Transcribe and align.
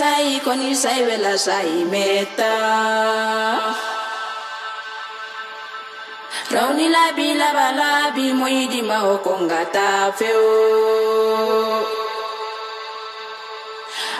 sai 0.00 0.40
koni 0.44 0.72
sai 0.82 1.00
vela 1.08 1.34
sai 1.46 1.84
meta 1.92 2.52
rauni 6.54 6.86
labi 6.96 7.28
laba 7.40 7.66
labi 7.80 8.26
moidi 8.40 8.80
mao 8.90 9.12
kongata 9.24 9.88
feo. 10.18 10.46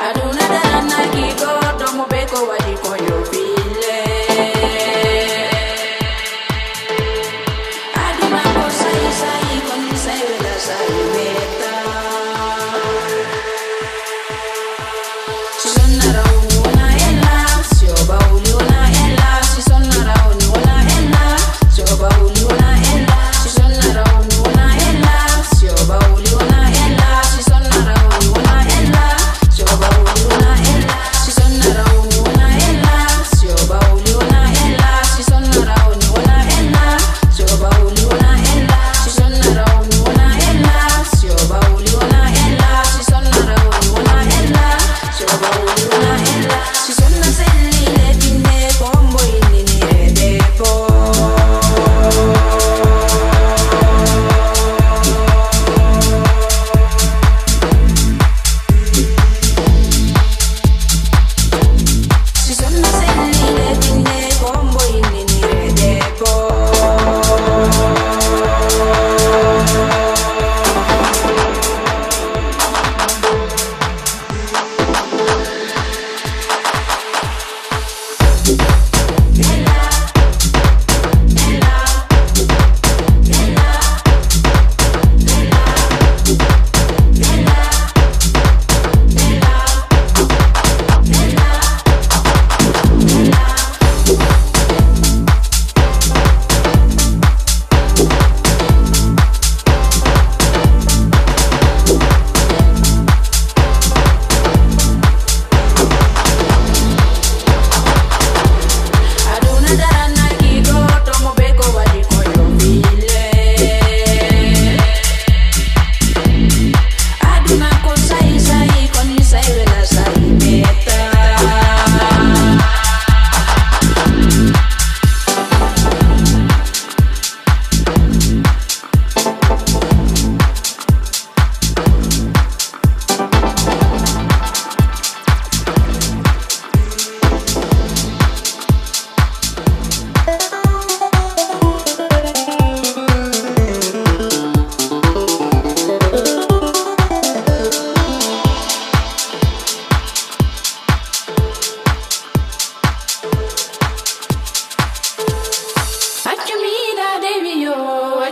Aduna 0.06 0.45
dana 0.55 1.01
ki 1.12 1.25
godo 1.41 1.86
mubeko 1.97 2.39
wadi 2.51 2.75
konyo 2.83 3.19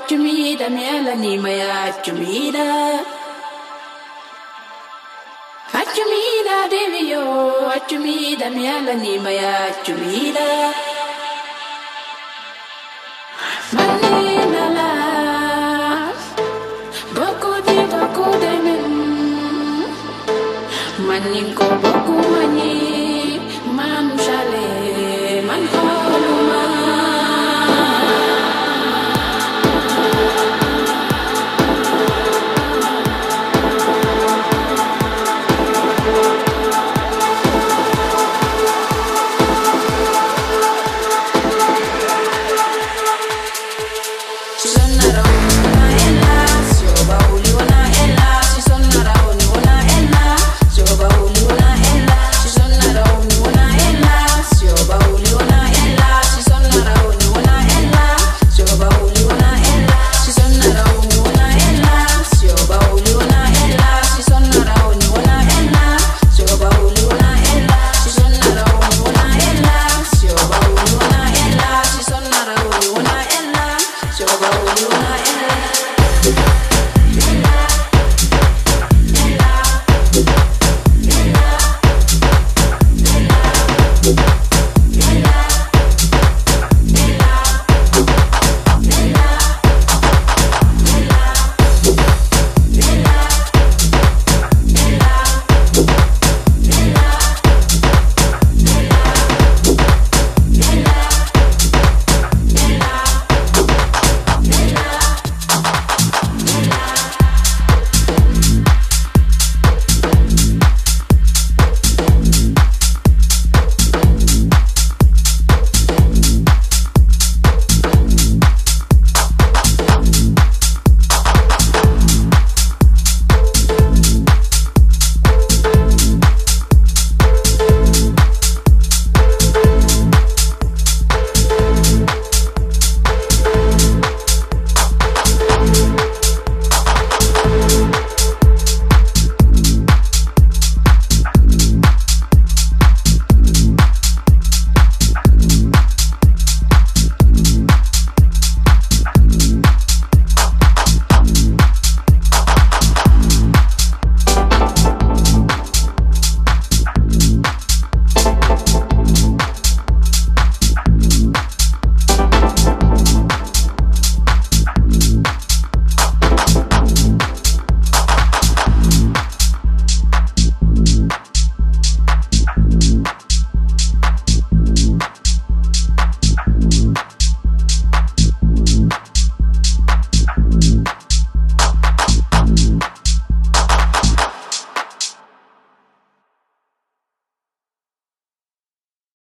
chumida 0.06 0.68
mela 0.70 1.14
ni 1.14 1.38
maya 1.38 1.92
chumida 2.02 2.66
Achumida 5.80 6.56
deviyo 6.70 7.22
achumida 7.76 8.50
mela 8.50 8.94
ni 8.94 9.18
maya 9.18 9.74
chumida 9.84 10.46
Manilala 13.74 14.88
Boku 17.16 17.52
di 17.66 17.76
boku 17.92 18.26
de 18.42 18.52
min 18.64 18.84
Manin 21.06 21.54
ko 21.54 21.87